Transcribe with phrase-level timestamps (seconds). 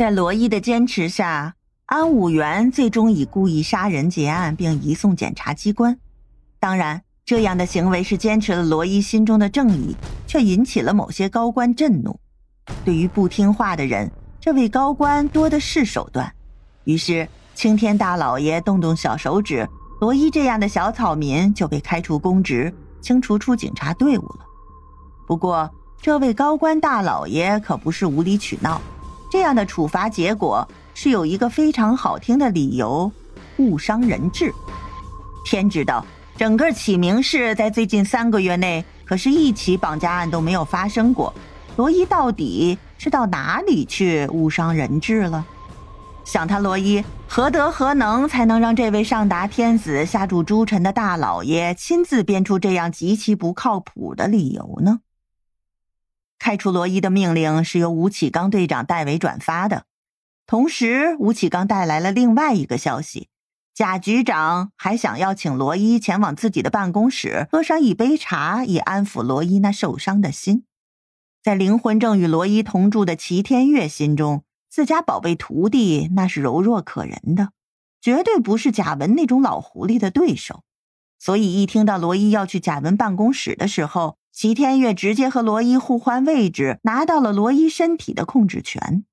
[0.00, 5.94] 在罗伊的坚持下，安武元最终以故意杀人结案，并移送检察机关。
[6.58, 9.94] 当然，这样的行为是坚持了罗伊心中的正义，
[10.26, 12.18] 却引起了某些高官震怒。
[12.82, 14.10] 对于不听话的人，
[14.40, 16.32] 这位高官多的是手段。
[16.84, 19.68] 于是，青天大老爷动动小手指，
[20.00, 24.46] 罗伊这样的小草民就被开除公职，清除出警察队伍了。
[25.26, 25.70] 不过，
[26.00, 28.80] 这位高官大老爷可不是无理取闹，
[29.30, 30.66] 这样的处罚结果。
[30.92, 33.10] 是有一个非常好听的理由，
[33.56, 34.52] 误伤人质。
[35.46, 36.04] 天知道，
[36.36, 41.32] 整个启明市在最近三个月内，可是一起绑架案都没有发生过。
[41.76, 45.46] 罗伊到底是到哪里去误伤人质了？
[46.22, 54.98] 想他罗伊何德何能，才能让这位上达天子下注诸臣的大老爷亲自编出这样极其不靠谱的理由呢？
[56.40, 59.84] 开除罗伊的命令是由吴启刚队长代为转发的。
[60.46, 63.28] 同时，吴启刚带来了另外一个消息：
[63.74, 70.64] 贾局长还想要请罗伊前往自己的办公室喝上一杯茶，以安抚罗伊那受伤的心。
[71.42, 77.50] 在灵魂正与罗伊同住的齐天月心中，自家宝贝徒弟那是柔弱可人的，
[78.00, 80.64] 绝对不是贾文那种老狐狸的对手。
[81.18, 89.04] 所以，一听到罗伊要去贾文办公室的时候，齐天月直接和罗伊互换位置，拿到了罗伊身体的控制权。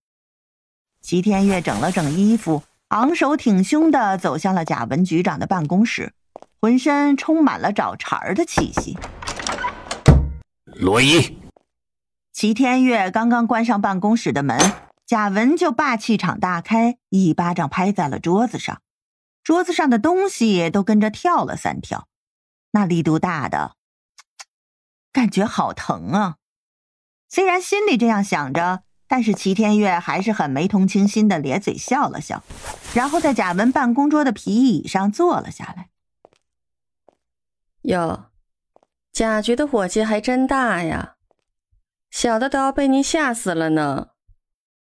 [1.02, 6.14] 齐天月整了整衣服，昂首挺胸的走向了贾文局长的办公室，
[6.62, 8.98] 浑身充满了找茬儿的气息。
[10.64, 11.38] 罗伊，
[12.32, 14.58] 齐天月刚刚关上办公室的门，
[15.06, 18.82] 贾文就霸气场大开，一巴掌拍在了桌子上，
[19.44, 22.08] 桌子上的东西都跟着跳了三跳，
[22.72, 23.76] 那力度大的，
[25.18, 26.36] 感觉好疼啊！
[27.28, 28.84] 虽然心里这样想着。
[29.10, 32.44] 但是齐天月还是很没同情心的，咧嘴笑了笑，
[32.94, 35.88] 然后在贾文办公桌的皮椅上坐了下来。
[37.84, 38.26] 哟，
[39.14, 41.16] 贾局的火气还真大呀，
[42.12, 44.10] 小的都要被您吓死了呢。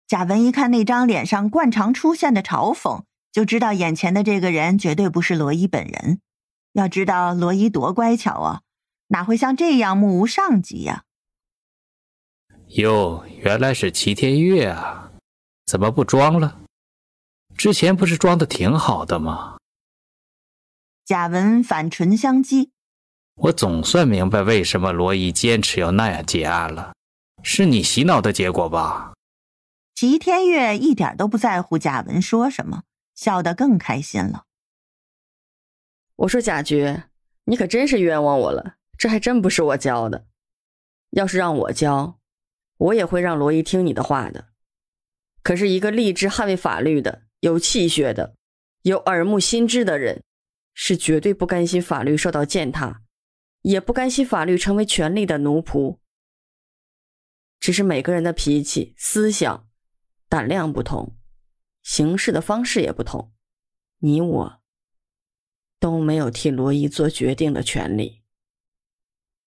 [0.06, 6.20] 贾文一看那张脸上惯常出现的嘲讽，就知道眼前的这个人绝对不是罗伊本人。
[6.74, 8.60] 要知道罗伊多乖巧啊，
[9.12, 11.04] 哪会像这样目无上级呀？
[12.69, 15.10] 哟，原来是齐天月啊！
[15.66, 16.60] 怎么不装了？
[17.56, 19.59] 之前不是装的挺好的吗？
[21.04, 22.70] 贾文反唇相讥
[23.34, 26.94] ：“我总算明白为什么罗伊坚持要那样结案了，
[27.43, 29.12] 是你洗脑的结果吧？”
[29.97, 32.84] 齐天月一点都不在乎贾文说什么，
[33.16, 34.44] 笑得更开心了。
[36.15, 37.03] 我说贾局，
[37.47, 40.27] 你可真是冤枉我了，这还真不是我教的，
[41.12, 42.21] 要是让我教。
[42.77, 44.50] 我也会让罗伊听你的话的，
[45.43, 48.37] 可是一个立志捍卫法律的、有气血的、
[48.83, 50.22] 有耳目心知的人，
[50.75, 53.00] 是绝对不甘心法律受到践踏，
[53.62, 55.97] 也不甘心法律成为权力的奴仆。
[57.59, 59.67] 只是每个人的脾气、思想、
[60.28, 61.17] 胆量不同，
[61.82, 63.32] 行事的方式也不同，
[64.00, 64.61] 你我
[65.78, 68.19] 都没有替罗伊做决定的权利。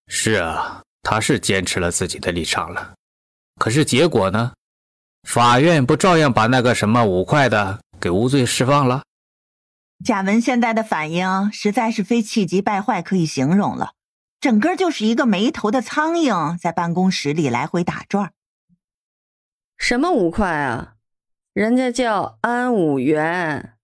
[0.08, 2.94] 是啊，他是坚持了自己的立场了。
[3.59, 4.53] 可是结果呢？
[5.28, 9.03] 法院不照样把那个什么五块的给无罪释放了？
[10.03, 13.94] 贾文现在的反应实在是非气急败坏可以形容了，
[14.41, 18.34] 整个就是一个没头的苍蝇在办公室里来回打转。
[19.78, 20.96] 什么五块啊？
[21.53, 23.78] 人家叫安五元。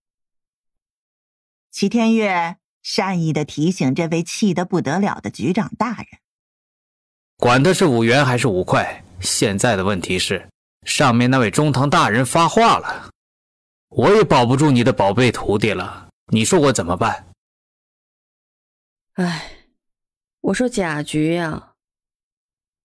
[1.72, 6.06] 齐天月善意的提醒这位气得不得了的局长大人
[7.38, 10.50] ：“管他是五元还是五块。”现在的问题是，
[10.84, 13.10] 上面那位中堂大人发话了，
[13.90, 17.26] 我也保不住你的宝贝徒弟了，你说我怎么办？
[19.16, 19.52] 哎，
[20.40, 21.74] 我说贾局呀，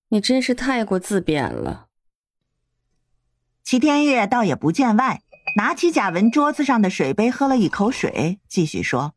[0.09, 1.87] 你真是太过自贬了。
[3.63, 5.23] 齐天月倒也不见外，
[5.57, 9.15] 拿起贾文桌子上的水杯喝了一口水，继续说：“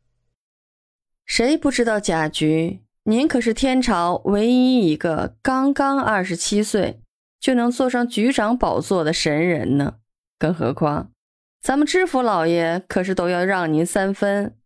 [1.28, 2.80] 谁不知道贾局？
[3.04, 7.00] 您可是天朝唯一一个刚刚二十七岁。”
[7.40, 9.98] 就能坐上局长宝座的神人呢，
[10.40, 11.12] 更何况
[11.60, 14.56] 咱们知府老爷可是都要让您三分，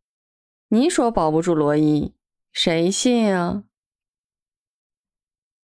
[0.70, 2.14] 您说保不住罗伊，
[2.50, 3.64] 谁信啊？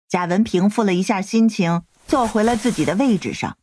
[0.09, 3.57] 贾文平复了一下心情，坐回了自己的位置上，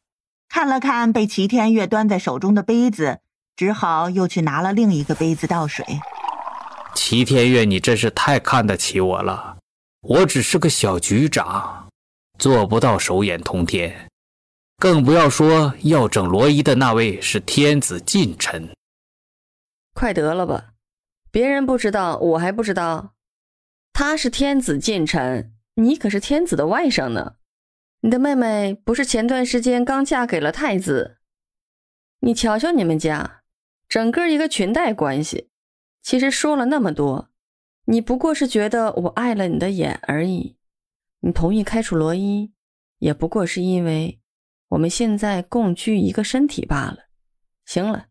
[0.47, 3.19] 看了看被齐天月端在手中的杯子，
[3.57, 5.85] 只好又去拿了另一个杯子倒水。
[6.95, 9.57] 齐天月，你真是太看得起我了，
[10.01, 11.89] 我只是个小局长。
[12.39, 14.09] 做不到手眼通天，
[14.77, 18.69] 更不要说要整罗伊的那位是天子近臣。
[19.93, 20.71] 快得了吧，
[21.31, 23.13] 别人不知道，我还不知道。
[23.93, 27.35] 他是天子近臣，你可是天子的外甥呢。
[28.01, 31.17] 你的妹妹不是前段时间刚嫁给了太子？
[32.21, 33.43] 你瞧瞧你们家，
[33.87, 35.49] 整个一个裙带关系。
[36.03, 37.29] 其实说了那么多，
[37.85, 40.57] 你不过是觉得我碍了你的眼而已。
[41.21, 42.51] 你同意开除罗伊，
[42.99, 44.19] 也不过是因为
[44.67, 47.05] 我们现在共居一个身体罢了。
[47.65, 48.07] 行了，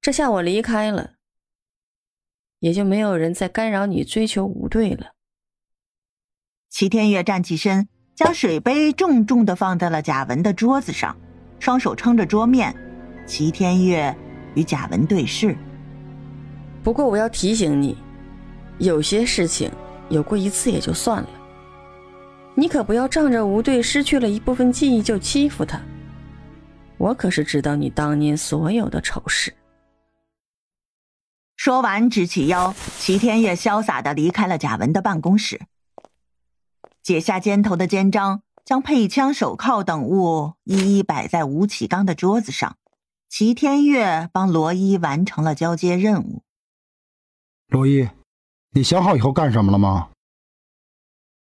[0.00, 1.16] 这下我离开了，
[2.58, 5.12] 也就没有人再干扰你追求吴队了。
[6.68, 7.88] 齐天月站起身。
[8.16, 11.14] 将水杯重重的放在了贾文的桌子上，
[11.60, 12.74] 双手撑着桌面。
[13.26, 14.16] 齐天月
[14.54, 15.54] 与贾文对视。
[16.86, 17.98] 不过我要提醒你，
[18.78, 19.68] 有些事情
[20.08, 21.28] 有过一次也就算了，
[22.54, 25.82] 你可不要仗着吴队失去了一部分记忆就欺负他。
[26.96, 29.52] 我可是知道你当年所有的丑事。
[31.56, 35.62] 说完，直起腰，齐天月潇洒的离开了贾文的办公室。
[37.02, 42.76] 解下肩头的肩章，将配枪、手铐等物一一摆在吴启刚的桌子上。
[43.28, 46.45] 齐天月帮罗伊完成了交接任务。
[47.68, 48.08] 罗伊，
[48.70, 50.10] 你想好以后干什么了吗？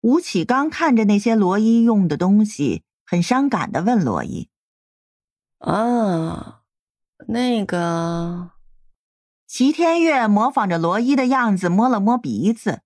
[0.01, 4.49] 吴启刚看着那些罗伊用的东西，很伤感的问罗伊
[5.59, 6.61] ：“啊，
[7.27, 8.51] 那个。”
[9.47, 12.81] 齐天月模仿着罗伊的样子，摸了摸鼻子。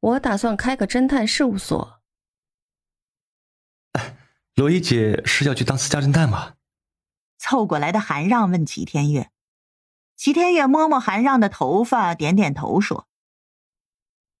[0.00, 2.00] 我打算开个侦探事务所。
[4.54, 6.54] 罗伊姐是要去当私家侦探吗？
[7.38, 9.30] 凑过来的韩让问齐天月。
[10.16, 13.08] 齐天月摸摸韩让的头发，点点头说：“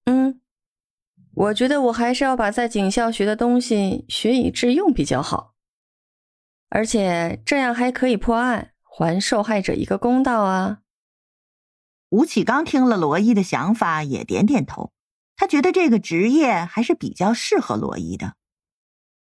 [0.06, 0.40] 嗯，
[1.34, 5.54] 我觉得我还是要把在警校学的东西学以致用比较好，
[6.68, 10.80] 而且这样还可以破案，还受害者一个公道啊。”
[12.10, 14.92] 吴启刚听了罗伊的想法，也点点头。
[15.34, 18.36] 他觉得这个职业还是比较适合罗伊的。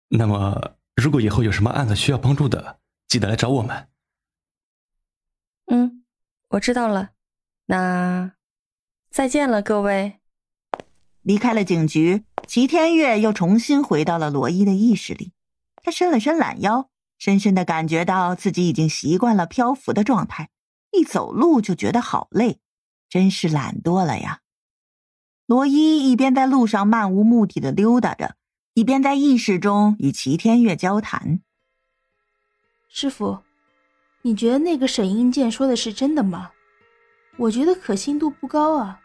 [0.08, 3.88] 那么，如果以后有什么案子需要帮助的，记得来找我们。
[6.52, 7.12] 嗯，我知道了。
[7.66, 8.34] 那
[9.10, 10.20] 再见了，各位。
[11.22, 15.32] 离开了警局，齐天月又重新回到了罗伊的意识里。
[15.84, 20.50] 他伸了伸懒腰，深深的感觉到自己已经习惯了漂浮的状态，
[20.92, 22.60] 一走路就觉得好累，
[23.10, 24.42] 真是懒惰了呀。
[25.46, 28.36] 罗伊一边在路上漫无目的的溜达着，
[28.74, 31.42] 一边在意识中与齐天月交谈。
[32.90, 33.44] 师傅，
[34.24, 36.52] 你觉得那个沈英健说的是真的吗？
[37.38, 39.00] 我觉得可信度不高啊。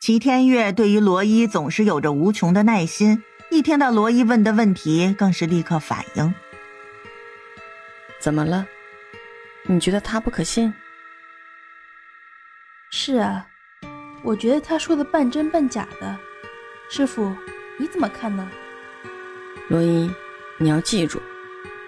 [0.00, 6.34] 齐天月对于罗伊总是有着无穷的耐心，一听到罗伊问的问题，更是立刻反应。
[8.18, 8.66] 怎么了？
[9.66, 10.72] 你觉得他不可信？
[12.90, 13.46] 是啊。
[14.24, 16.16] 我觉得他说的半真半假的，
[16.88, 17.34] 师傅，
[17.76, 18.48] 你怎么看呢？
[19.68, 20.10] 罗伊，
[20.58, 21.20] 你要记住，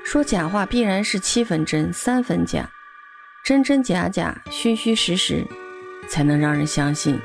[0.04, 2.70] 说假话必然是七分真三分假，
[3.42, 5.44] 真真假假虚虚实实，
[6.08, 7.18] 才能让人相信。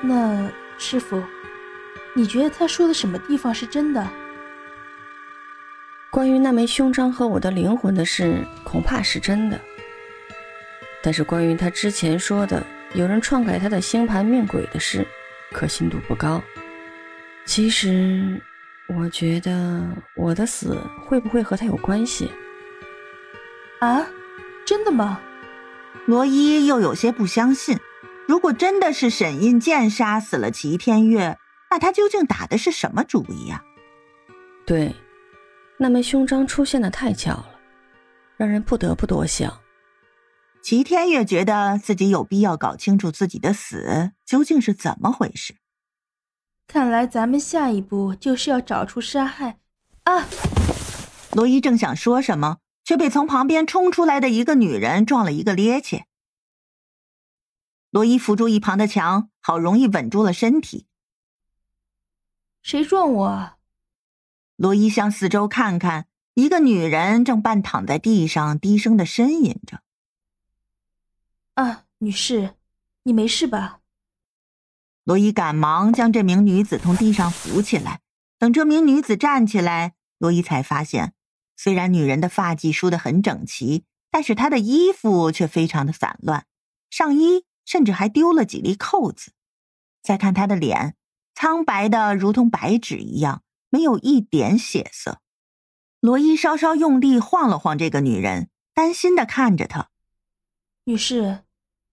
[0.00, 1.22] 那师傅，
[2.14, 4.08] 你觉得他说的什么地方是真的？
[6.10, 9.60] 关于那枚胸章和我的灵魂的事，恐怕是真的。
[11.02, 12.64] 但是关于他之前说的……
[12.94, 15.06] 有人篡改他的星盘命轨的事，
[15.52, 16.42] 可信度不高。
[17.44, 18.40] 其实，
[18.96, 22.30] 我觉得我的死会不会和他有关系？
[23.80, 24.06] 啊，
[24.66, 25.20] 真的吗？
[26.06, 27.78] 罗伊又有些不相信。
[28.26, 31.38] 如果真的是沈印剑杀死了齐天月，
[31.70, 33.62] 那他究竟打的是什么主意啊？
[34.66, 34.94] 对，
[35.78, 37.60] 那枚胸章出现的太巧了，
[38.36, 39.60] 让人不得不多想。
[40.62, 45.54] 齐天月觉得自己有必要搞清楚自己的死究竟是怎么回事。
[46.68, 49.58] 看来咱们下一步就是要找出杀害……
[50.04, 50.28] 啊！
[51.32, 56.04] 罗伊正想说什么，却被从旁边冲出来的一个女人撞了一个趔趄。
[57.90, 60.86] 罗伊扶住一旁的墙，好容易稳住了身体。
[62.62, 63.52] 谁撞我？
[64.56, 69.80] 罗伊向四周看看，一个女人正半躺在地上，低声的呻吟着。
[71.54, 72.56] 啊，女士，
[73.04, 73.77] 你没事吧？
[75.08, 78.00] 罗伊赶忙将这名女子从地上扶起来。
[78.38, 81.14] 等这名女子站起来，罗伊才发现，
[81.56, 86.44] 虽然女人的发髻梳得很整齐，但是她的衣服却非常的散乱，
[86.90, 89.32] 上衣甚至还丢了几粒扣子。
[90.02, 90.94] 再看她的脸，
[91.34, 95.22] 苍白的如同白纸一样，没有一点血色。
[96.00, 99.88] 罗伊稍稍用力晃了晃这个女人，担心的看着她。
[100.84, 101.44] 女士，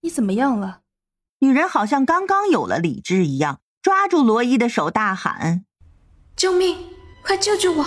[0.02, 0.82] 你怎么样了？
[1.40, 5.66] 女人好像刚刚有了理智一样，抓住罗伊的手大喊
[6.34, 6.78] ：“救命！
[7.22, 7.84] 快救救我！”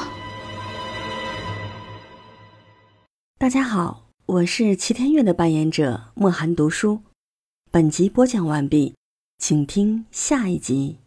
[3.40, 7.02] 大家好，我是齐天乐的扮演者莫寒读书。
[7.72, 8.94] 本集播讲完毕，
[9.40, 11.00] 请听下一集。